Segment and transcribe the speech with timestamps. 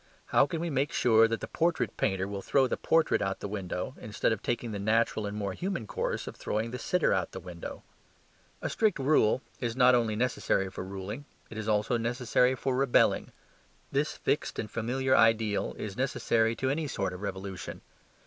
[0.25, 3.51] How can we make sure that the portrait painter will throw the portrait out of
[3.51, 7.35] window instead of taking the natural and more human course of throwing the sitter out
[7.35, 7.83] of window?
[8.63, 13.31] A strict rule is not only necessary for ruling; it is also necessary for rebelling.
[13.91, 17.81] This fixed and familiar ideal is necessary to any sort of revolution.